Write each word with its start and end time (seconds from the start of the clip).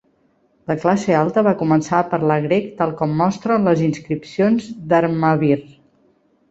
La 0.69 0.75
classe 0.85 1.13
alta 1.17 1.43
va 1.49 1.53
començar 1.59 1.99
a 1.99 2.07
parlar 2.15 2.39
grec 2.47 2.73
tal 2.81 2.97
com 3.03 3.15
mostren 3.21 3.71
les 3.71 3.87
inscripcions 3.91 4.75
d'Armavir. 4.95 5.63